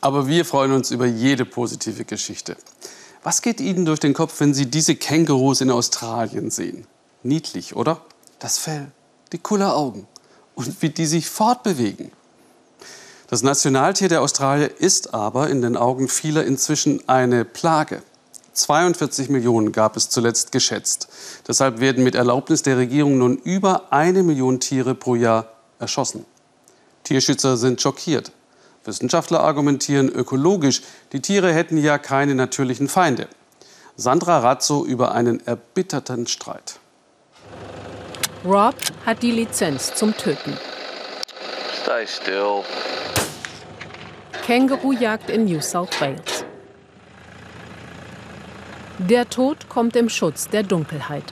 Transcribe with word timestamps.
Aber 0.00 0.26
wir 0.26 0.44
freuen 0.44 0.72
uns 0.72 0.90
über 0.90 1.06
jede 1.06 1.44
positive 1.44 2.04
Geschichte. 2.04 2.56
Was 3.22 3.42
geht 3.42 3.60
Ihnen 3.60 3.84
durch 3.84 4.00
den 4.00 4.14
Kopf, 4.14 4.38
wenn 4.40 4.54
Sie 4.54 4.66
diese 4.66 4.94
Kängurus 4.94 5.60
in 5.60 5.70
Australien 5.70 6.50
sehen? 6.50 6.86
Niedlich, 7.22 7.74
oder? 7.74 8.00
Das 8.38 8.58
Fell, 8.58 8.92
die 9.32 9.38
cooler 9.38 9.76
Augen 9.76 10.06
und 10.54 10.80
wie 10.82 10.90
die 10.90 11.06
sich 11.06 11.28
fortbewegen. 11.28 12.12
Das 13.28 13.42
Nationaltier 13.42 14.08
der 14.08 14.22
Australier 14.22 14.70
ist 14.80 15.12
aber 15.12 15.50
in 15.50 15.60
den 15.60 15.76
Augen 15.76 16.08
vieler 16.08 16.44
inzwischen 16.44 17.06
eine 17.08 17.44
Plage. 17.44 18.02
42 18.54 19.28
Millionen 19.28 19.72
gab 19.72 19.96
es 19.96 20.08
zuletzt 20.08 20.52
geschätzt. 20.52 21.08
Deshalb 21.46 21.80
werden 21.80 22.04
mit 22.04 22.14
Erlaubnis 22.14 22.62
der 22.62 22.76
Regierung 22.76 23.18
nun 23.18 23.36
über 23.36 23.92
eine 23.92 24.22
Million 24.22 24.60
Tiere 24.60 24.94
pro 24.94 25.14
Jahr 25.14 25.52
erschossen. 25.78 26.24
Tierschützer 27.04 27.56
sind 27.56 27.80
schockiert. 27.80 28.32
Wissenschaftler 28.84 29.40
argumentieren 29.40 30.08
ökologisch, 30.08 30.82
die 31.12 31.20
Tiere 31.20 31.52
hätten 31.52 31.76
ja 31.76 31.98
keine 31.98 32.34
natürlichen 32.34 32.88
Feinde. 32.88 33.28
Sandra 33.96 34.38
Razzo 34.38 34.84
über 34.84 35.12
einen 35.12 35.44
erbitterten 35.46 36.26
Streit. 36.26 36.78
Rob 38.44 38.76
hat 39.04 39.22
die 39.22 39.32
Lizenz 39.32 39.94
zum 39.94 40.16
Töten. 40.16 40.56
Stay 41.82 42.06
still. 42.06 42.62
Kängurujagd 44.46 45.28
in 45.28 45.44
New 45.44 45.60
South 45.60 46.00
Wales. 46.00 46.44
Der 48.98 49.28
Tod 49.28 49.68
kommt 49.68 49.96
im 49.96 50.08
Schutz 50.08 50.48
der 50.48 50.62
Dunkelheit. 50.62 51.24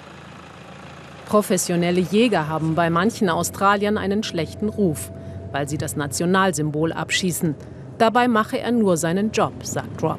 Professionelle 1.27 2.01
Jäger 2.01 2.49
haben 2.49 2.75
bei 2.75 2.91
manchen 2.91 3.29
Australiern 3.29 3.99
einen 3.99 4.23
schlechten 4.23 4.69
Ruf, 4.69 5.11
weil 5.53 5.69
sie 5.69 5.79
das 5.79 5.97
Nationalsymbol 5.97 6.93
abschießen. 6.93 7.55
Dabei 7.99 8.29
mache 8.29 8.59
er 8.59 8.73
nur 8.73 8.97
seinen 8.97 9.31
Job, 9.31 9.53
sagt 9.63 10.03
Rob. 10.03 10.19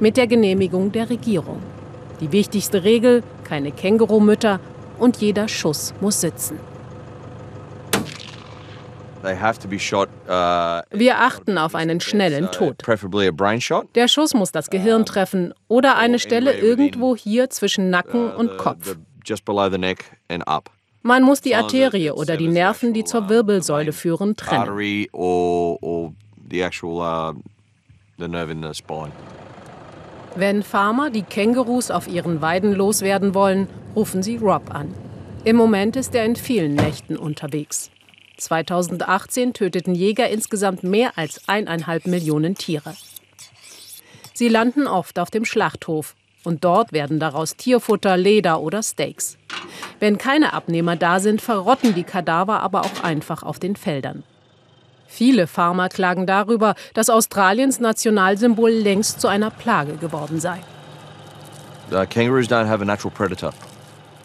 Mit 0.00 0.16
der 0.16 0.26
Genehmigung 0.26 0.92
der 0.92 1.10
Regierung. 1.10 1.60
Die 2.20 2.32
wichtigste 2.32 2.84
Regel, 2.84 3.22
keine 3.44 3.70
Kängurumütter 3.70 4.60
und 4.98 5.18
jeder 5.18 5.48
Schuss 5.48 5.94
muss 6.00 6.20
sitzen. 6.20 6.58
Uh, 10.28 10.82
Wir 10.90 11.18
achten 11.18 11.58
auf 11.58 11.74
einen 11.74 12.00
schnellen 12.00 12.50
Tod. 12.52 12.82
brain 13.32 13.60
shot. 13.60 13.88
Der 13.94 14.08
Schuss 14.08 14.32
muss 14.32 14.52
das 14.52 14.70
Gehirn 14.70 15.04
treffen 15.04 15.52
oder 15.66 15.96
eine 15.96 16.18
Stelle 16.18 16.52
irgendwo 16.52 17.16
hier 17.16 17.50
zwischen 17.50 17.90
Nacken 17.90 18.30
und 18.30 18.56
Kopf. 18.58 18.96
Man 21.02 21.22
muss 21.22 21.40
die 21.40 21.54
Arterie 21.54 22.10
oder 22.10 22.36
die 22.36 22.48
Nerven, 22.48 22.92
die 22.92 23.04
zur 23.04 23.28
Wirbelsäule 23.28 23.92
führen, 23.92 24.36
trennen. 24.36 25.06
Uh. 25.12 26.10
Wenn 30.34 30.62
Farmer 30.62 31.10
die 31.10 31.22
Kängurus 31.22 31.90
auf 31.90 32.08
ihren 32.08 32.40
Weiden 32.40 32.72
loswerden 32.72 33.34
wollen, 33.34 33.68
rufen 33.94 34.22
sie 34.22 34.36
Rob 34.36 34.74
an. 34.74 34.94
Im 35.44 35.56
Moment 35.56 35.96
ist 35.96 36.14
er 36.14 36.24
in 36.24 36.36
vielen 36.36 36.74
Nächten 36.74 37.16
unterwegs. 37.16 37.90
2018 38.36 39.52
töteten 39.52 39.94
Jäger 39.94 40.28
insgesamt 40.28 40.82
mehr 40.84 41.16
als 41.16 41.48
eineinhalb 41.48 42.06
Millionen 42.06 42.54
Tiere. 42.54 42.94
Sie 44.34 44.48
landen 44.48 44.86
oft 44.86 45.18
auf 45.18 45.30
dem 45.30 45.44
Schlachthof 45.44 46.14
und 46.44 46.64
dort 46.64 46.92
werden 46.92 47.20
daraus 47.20 47.56
Tierfutter, 47.56 48.16
Leder 48.16 48.60
oder 48.60 48.82
Steaks. 48.82 49.36
Wenn 50.00 50.18
keine 50.18 50.52
Abnehmer 50.52 50.96
da 50.96 51.20
sind, 51.20 51.40
verrotten 51.40 51.94
die 51.94 52.04
Kadaver 52.04 52.60
aber 52.60 52.82
auch 52.82 53.02
einfach 53.02 53.42
auf 53.42 53.58
den 53.58 53.76
Feldern. 53.76 54.22
Viele 55.06 55.46
Farmer 55.46 55.88
klagen 55.88 56.26
darüber, 56.26 56.74
dass 56.94 57.08
Australiens 57.08 57.80
Nationalsymbol 57.80 58.70
längst 58.70 59.20
zu 59.20 59.28
einer 59.28 59.50
Plage 59.50 59.94
geworden 59.94 60.38
sei. 60.38 60.60
Uh, 61.90 62.04
kangaroos 62.04 62.46
don't 62.46 62.68
have 62.68 62.82
a 62.82 62.84
natural 62.84 63.10
predator. 63.10 63.52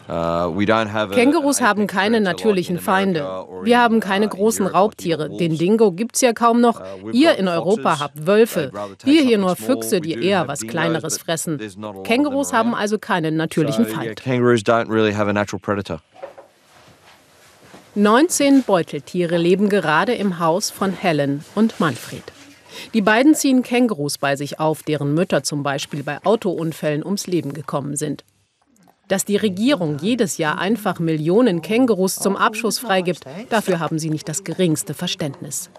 Kängurus 0.06 1.60
an 1.60 1.66
haben 1.66 1.86
keine 1.86 2.20
natürlichen 2.20 2.78
Feinde. 2.78 3.46
Wir 3.62 3.80
haben 3.80 4.00
keine 4.00 4.26
uh, 4.26 4.30
in 4.30 4.30
großen 4.30 4.66
Raubtiere. 4.66 5.30
Den. 5.30 5.56
Dingo 5.56 5.92
gibt's 5.92 6.20
ja 6.20 6.32
kaum 6.32 6.60
noch. 6.60 6.80
Uh, 7.02 7.10
Ihr 7.10 7.36
in 7.38 7.48
Europa 7.48 8.00
habt 8.00 8.26
Wölfe. 8.26 8.70
Wir 9.04 9.22
hier 9.22 9.38
nur. 9.38 9.56
Füchse, 9.56 10.00
die 10.00 10.12
eher 10.12 10.48
was 10.48 10.66
Kleineres 10.66 11.18
fressen. 11.18 11.58
Kängurus 12.04 12.52
haben 12.52 12.74
also 12.74 12.98
keinen 12.98 13.36
natürlichen 13.36 13.86
Feind. 13.86 14.22
kangaroos 14.22 14.62
don't 14.62 14.90
really 14.90 15.12
have 15.12 15.28
a 15.28 15.32
natural 15.32 15.60
predator. 15.60 16.00
19 17.94 18.64
Beuteltiere 18.64 19.38
leben 19.38 19.68
gerade 19.68 20.14
im 20.14 20.40
Haus 20.40 20.70
von 20.70 20.92
Helen 20.92 21.44
und 21.54 21.78
Manfred. 21.78 22.24
Die 22.92 23.02
beiden 23.02 23.34
ziehen 23.34 23.62
Kängurus 23.62 24.18
bei 24.18 24.34
sich 24.34 24.58
auf, 24.58 24.82
deren 24.82 25.14
Mütter 25.14 25.44
zum 25.44 25.62
Beispiel 25.62 26.02
bei 26.02 26.18
Autounfällen 26.24 27.04
ums 27.04 27.28
Leben 27.28 27.52
gekommen 27.52 27.96
sind. 27.96 28.24
Dass 29.08 29.24
die 29.24 29.36
Regierung 29.36 29.98
jedes 30.00 30.38
Jahr 30.38 30.58
einfach 30.58 30.98
Millionen 30.98 31.60
Kängurus 31.60 32.16
zum 32.16 32.36
Abschuss 32.36 32.78
freigibt, 32.78 33.24
dafür 33.50 33.78
haben 33.78 33.98
sie 33.98 34.08
nicht 34.10 34.28
das 34.28 34.44
geringste 34.44 34.94
Verständnis. 34.94 35.70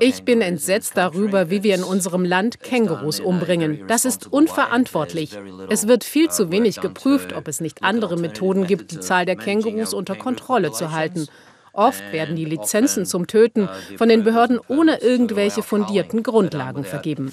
Ich 0.00 0.24
bin 0.24 0.40
entsetzt 0.40 0.96
darüber, 0.96 1.50
wie 1.50 1.62
wir 1.62 1.74
in 1.76 1.84
unserem 1.84 2.24
Land 2.24 2.60
Kängurus 2.60 3.20
umbringen. 3.20 3.84
Das 3.86 4.04
ist 4.04 4.32
unverantwortlich. 4.32 5.38
Es 5.68 5.86
wird 5.86 6.02
viel 6.02 6.30
zu 6.30 6.50
wenig 6.50 6.80
geprüft, 6.80 7.32
ob 7.32 7.46
es 7.46 7.60
nicht 7.60 7.84
andere 7.84 8.16
Methoden 8.16 8.66
gibt, 8.66 8.90
die 8.90 9.00
Zahl 9.00 9.24
der 9.24 9.36
Kängurus 9.36 9.94
unter 9.94 10.16
Kontrolle 10.16 10.72
zu 10.72 10.90
halten. 10.90 11.26
Oft 11.72 12.12
werden 12.12 12.36
die 12.36 12.44
Lizenzen 12.44 13.06
zum 13.06 13.26
Töten 13.26 13.68
von 13.96 14.08
den 14.08 14.22
Behörden 14.22 14.60
ohne 14.68 15.00
irgendwelche 15.00 15.62
fundierten 15.62 16.22
Grundlagen 16.22 16.84
vergeben. 16.84 17.32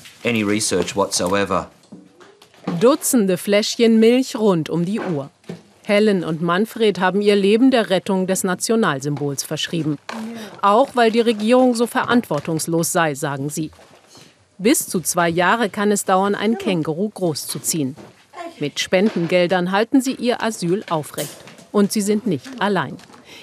Dutzende 2.81 3.37
Fläschchen 3.37 3.99
Milch 3.99 4.35
rund 4.35 4.67
um 4.67 4.85
die 4.85 4.99
Uhr. 4.99 5.29
Helen 5.83 6.23
und 6.23 6.41
Manfred 6.41 6.99
haben 6.99 7.21
ihr 7.21 7.35
Leben 7.35 7.69
der 7.69 7.91
Rettung 7.91 8.25
des 8.25 8.43
Nationalsymbols 8.43 9.43
verschrieben. 9.43 9.99
Auch 10.63 10.95
weil 10.95 11.11
die 11.11 11.19
Regierung 11.19 11.75
so 11.75 11.85
verantwortungslos 11.85 12.91
sei, 12.91 13.13
sagen 13.13 13.51
sie. 13.51 13.69
Bis 14.57 14.87
zu 14.87 14.99
zwei 14.99 15.29
Jahre 15.29 15.69
kann 15.69 15.91
es 15.91 16.05
dauern, 16.05 16.33
ein 16.33 16.57
Känguru 16.57 17.09
großzuziehen. 17.09 17.95
Mit 18.59 18.79
Spendengeldern 18.79 19.71
halten 19.71 20.01
sie 20.01 20.15
ihr 20.15 20.41
Asyl 20.41 20.83
aufrecht. 20.89 21.37
Und 21.71 21.91
sie 21.91 22.01
sind 22.01 22.25
nicht 22.25 22.49
allein. 22.59 22.97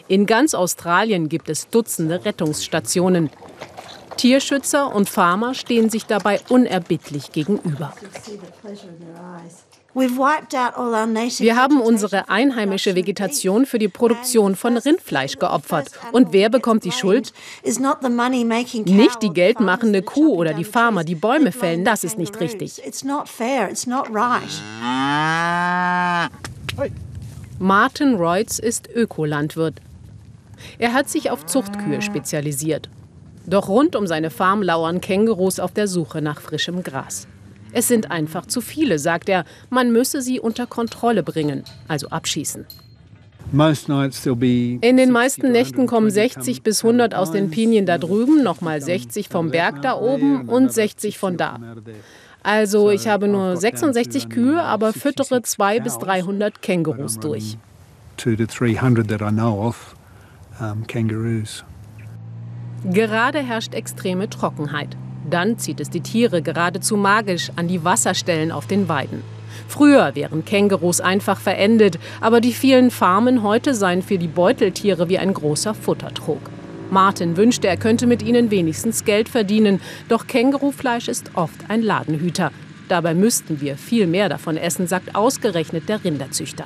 In 0.08 0.26
ganz 0.26 0.52
Australien 0.52 1.28
gibt 1.28 1.48
es 1.48 1.68
Dutzende 1.68 2.24
Rettungsstationen. 2.24 3.30
Tierschützer 4.18 4.94
und 4.94 5.08
Farmer 5.08 5.54
stehen 5.54 5.88
sich 5.90 6.04
dabei 6.04 6.40
unerbittlich 6.48 7.32
gegenüber. 7.32 7.94
Wir 9.94 11.56
haben 11.56 11.80
unsere 11.80 12.28
einheimische 12.28 12.94
Vegetation 12.94 13.64
für 13.64 13.78
die 13.78 13.88
Produktion 13.88 14.54
von 14.54 14.76
Rindfleisch 14.76 15.38
geopfert. 15.38 15.90
Und 16.12 16.32
wer 16.32 16.50
bekommt 16.50 16.84
die 16.84 16.92
Schuld? 16.92 17.32
Nicht 18.84 19.22
die 19.22 19.32
geldmachende 19.32 20.02
Kuh 20.02 20.34
oder 20.34 20.52
die 20.52 20.64
Farmer, 20.64 21.04
die 21.04 21.14
Bäume 21.14 21.52
fällen. 21.52 21.84
Das 21.84 22.04
ist 22.04 22.18
nicht 22.18 22.38
richtig. 22.40 22.82
Martin 27.58 28.14
Reutz 28.14 28.58
ist 28.58 28.88
Ökolandwirt. 28.88 29.80
Er 30.78 30.92
hat 30.92 31.08
sich 31.08 31.30
auf 31.30 31.46
Zuchtkühe 31.46 32.02
spezialisiert. 32.02 32.88
Doch 33.48 33.68
rund 33.68 33.96
um 33.96 34.06
seine 34.06 34.30
Farm 34.30 34.62
lauern 34.62 35.00
Kängurus 35.00 35.58
auf 35.58 35.72
der 35.72 35.88
Suche 35.88 36.20
nach 36.20 36.40
frischem 36.40 36.82
Gras. 36.82 37.26
Es 37.72 37.88
sind 37.88 38.10
einfach 38.10 38.46
zu 38.46 38.60
viele, 38.60 38.98
sagt 38.98 39.28
er. 39.28 39.44
Man 39.70 39.90
müsse 39.92 40.20
sie 40.22 40.38
unter 40.40 40.66
Kontrolle 40.66 41.22
bringen, 41.22 41.64
also 41.86 42.08
abschießen. 42.08 42.66
In 43.50 44.96
den 44.98 45.10
meisten 45.10 45.52
Nächten 45.52 45.86
kommen 45.86 46.10
60 46.10 46.62
bis 46.62 46.84
100 46.84 47.14
aus 47.14 47.32
den 47.32 47.50
Pinien 47.50 47.86
da 47.86 47.96
drüben, 47.96 48.42
nochmal 48.42 48.82
60 48.82 49.30
vom 49.30 49.50
Berg 49.50 49.80
da 49.80 49.96
oben 49.98 50.48
und 50.48 50.70
60 50.70 51.16
von 51.16 51.38
da. 51.38 51.58
Also 52.42 52.90
ich 52.90 53.08
habe 53.08 53.28
nur 53.28 53.56
66 53.56 54.28
Kühe, 54.28 54.62
aber 54.62 54.92
füttere 54.92 55.40
200 55.42 55.82
bis 55.84 55.98
300 55.98 56.60
Kängurus 56.60 57.18
durch. 57.18 57.56
two 58.18 58.34
to 58.36 58.44
300 58.46 59.08
that 59.08 59.22
I 59.22 59.30
know 59.30 59.66
of, 59.66 59.94
um, 60.60 60.86
kangaroos. 60.86 61.64
Gerade 62.84 63.40
herrscht 63.40 63.74
extreme 63.74 64.30
Trockenheit. 64.30 64.96
Dann 65.28 65.58
zieht 65.58 65.80
es 65.80 65.90
die 65.90 66.00
Tiere 66.00 66.42
geradezu 66.42 66.96
magisch 66.96 67.50
an 67.56 67.66
die 67.66 67.84
Wasserstellen 67.84 68.52
auf 68.52 68.66
den 68.66 68.88
Weiden. 68.88 69.22
Früher 69.66 70.14
wären 70.14 70.44
Kängurus 70.44 71.00
einfach 71.00 71.40
verendet, 71.40 71.98
aber 72.20 72.40
die 72.40 72.52
vielen 72.52 72.90
Farmen 72.90 73.42
heute 73.42 73.74
seien 73.74 74.02
für 74.02 74.16
die 74.16 74.28
Beuteltiere 74.28 75.08
wie 75.08 75.18
ein 75.18 75.34
großer 75.34 75.74
Futtertrog. 75.74 76.40
Martin 76.90 77.36
wünschte, 77.36 77.66
er 77.66 77.76
könnte 77.76 78.06
mit 78.06 78.22
ihnen 78.22 78.50
wenigstens 78.50 79.04
Geld 79.04 79.28
verdienen, 79.28 79.80
doch 80.08 80.26
Kängurufleisch 80.26 81.08
ist 81.08 81.32
oft 81.34 81.68
ein 81.68 81.82
Ladenhüter. 81.82 82.52
Dabei 82.88 83.12
müssten 83.12 83.60
wir 83.60 83.76
viel 83.76 84.06
mehr 84.06 84.28
davon 84.28 84.56
essen, 84.56 84.86
sagt 84.86 85.14
ausgerechnet 85.14 85.88
der 85.88 86.02
Rinderzüchter. 86.02 86.64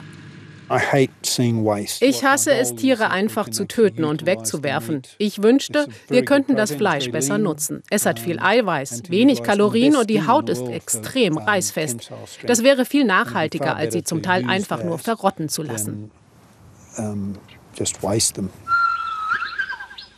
Ich 2.01 2.25
hasse 2.25 2.55
es, 2.55 2.75
Tiere 2.75 3.11
einfach 3.11 3.49
zu 3.51 3.67
töten 3.67 4.05
und 4.05 4.27
wegzuwerfen. 4.27 5.03
Ich 5.19 5.43
wünschte, 5.43 5.87
wir 6.09 6.25
könnten 6.25 6.57
das 6.57 6.73
Fleisch 6.73 7.11
besser 7.11 7.39
nutzen. 7.39 7.83
Es 7.91 8.07
hat 8.07 8.19
viel 8.19 8.39
Eiweiß, 8.39 9.05
wenig 9.09 9.43
Kalorien 9.43 9.97
und 9.97 10.09
die 10.09 10.27
Haut 10.27 10.49
ist 10.49 10.67
extrem 10.69 11.37
reißfest. 11.37 12.11
Das 12.47 12.63
wäre 12.63 12.85
viel 12.85 13.05
nachhaltiger, 13.05 13.77
als 13.77 13.93
sie 13.93 14.05
zum 14.05 14.23
Teil 14.23 14.49
einfach 14.49 14.83
nur 14.83 14.99
verrotten 14.99 15.49
zu 15.49 15.63
lassen. 15.63 16.11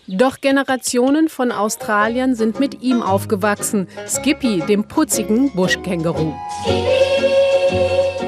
Doch 0.07 0.41
Generationen 0.41 1.29
von 1.29 1.51
Australiern 1.51 2.35
sind 2.35 2.61
mit 2.61 2.83
ihm 2.83 3.03
aufgewachsen, 3.03 3.89
Skippy, 4.07 4.63
dem 4.69 4.87
putzigen 4.87 5.51
Buschkänguru. 5.55 6.35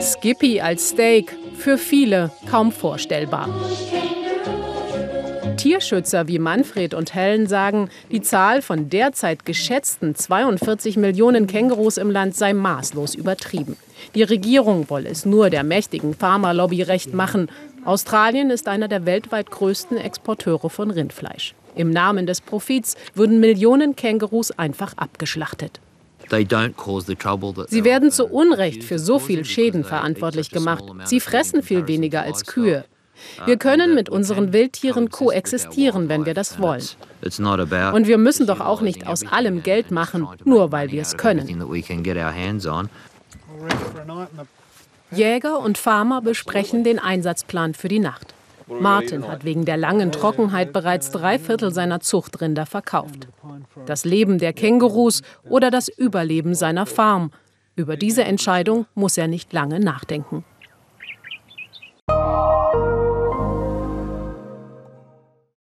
Skippy 0.00 0.60
als 0.60 0.88
Steak, 0.90 1.36
für 1.58 1.78
viele 1.78 2.30
kaum 2.50 2.72
vorstellbar. 2.72 3.48
Tierschützer 5.56 6.28
wie 6.28 6.38
Manfred 6.38 6.94
und 6.94 7.14
Helen 7.14 7.46
sagen, 7.46 7.88
die 8.12 8.20
Zahl 8.20 8.62
von 8.62 8.88
derzeit 8.90 9.46
geschätzten 9.46 10.14
42 10.14 10.96
Millionen 10.96 11.46
Kängurus 11.46 11.96
im 11.96 12.10
Land 12.10 12.36
sei 12.36 12.52
maßlos 12.52 13.14
übertrieben. 13.14 13.76
Die 14.14 14.22
Regierung 14.22 14.88
wolle 14.90 15.08
es 15.08 15.24
nur 15.24 15.50
der 15.50 15.64
mächtigen 15.64 16.14
Pharmalobby 16.14 16.82
recht 16.82 17.14
machen. 17.14 17.48
Australien 17.84 18.50
ist 18.50 18.68
einer 18.68 18.88
der 18.88 19.06
weltweit 19.06 19.50
größten 19.50 19.96
Exporteure 19.96 20.70
von 20.70 20.90
Rindfleisch. 20.90 21.54
Im 21.74 21.90
Namen 21.90 22.26
des 22.26 22.40
Profits 22.40 22.96
würden 23.14 23.40
Millionen 23.40 23.96
Kängurus 23.96 24.50
einfach 24.50 24.96
abgeschlachtet. 24.96 25.80
Sie 27.68 27.84
werden 27.84 28.10
zu 28.10 28.26
Unrecht 28.26 28.84
für 28.84 28.98
so 28.98 29.18
viel 29.18 29.44
Schäden 29.44 29.84
verantwortlich 29.84 30.50
gemacht. 30.50 30.84
Sie 31.04 31.20
fressen 31.20 31.62
viel 31.62 31.86
weniger 31.86 32.22
als 32.22 32.44
Kühe. 32.46 32.84
Wir 33.44 33.56
können 33.56 33.94
mit 33.94 34.08
unseren 34.08 34.52
Wildtieren 34.52 35.10
koexistieren, 35.10 36.08
wenn 36.08 36.26
wir 36.26 36.34
das 36.34 36.60
wollen. 36.60 36.84
Und 37.92 38.06
wir 38.06 38.18
müssen 38.18 38.46
doch 38.46 38.60
auch 38.60 38.80
nicht 38.82 39.06
aus 39.06 39.26
allem 39.26 39.62
Geld 39.62 39.90
machen, 39.90 40.28
nur 40.44 40.72
weil 40.72 40.90
wir 40.90 41.02
es 41.02 41.16
können. 41.16 41.46
Jäger 45.10 45.60
und 45.60 45.78
Farmer 45.78 46.20
besprechen 46.20 46.84
den 46.84 46.98
Einsatzplan 46.98 47.74
für 47.74 47.88
die 47.88 48.00
Nacht. 48.00 48.35
Martin 48.66 49.28
hat 49.28 49.44
wegen 49.44 49.64
der 49.64 49.76
langen 49.76 50.10
Trockenheit 50.10 50.72
bereits 50.72 51.10
drei 51.10 51.38
Viertel 51.38 51.72
seiner 51.72 52.00
Zuchtrinder 52.00 52.66
verkauft. 52.66 53.28
Das 53.86 54.04
Leben 54.04 54.38
der 54.38 54.52
Kängurus 54.52 55.22
oder 55.48 55.70
das 55.70 55.88
Überleben 55.88 56.54
seiner 56.54 56.86
Farm. 56.86 57.30
Über 57.76 57.96
diese 57.96 58.24
Entscheidung 58.24 58.86
muss 58.94 59.16
er 59.16 59.28
nicht 59.28 59.52
lange 59.52 59.78
nachdenken. 59.78 60.44